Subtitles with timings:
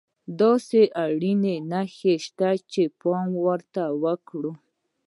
[0.41, 4.51] داسې اړينې نښې شته چې پام ورته وکړو.